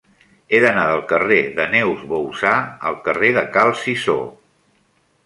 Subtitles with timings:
[0.55, 2.53] He d'anar del carrer de Neus Bouzá
[2.93, 4.17] al carrer de Cal Cisó.